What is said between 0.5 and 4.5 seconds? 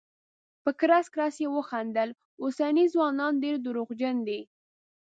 په کړس کړس یې وخندل: اوسني ځوانان ډير درواغجن دي.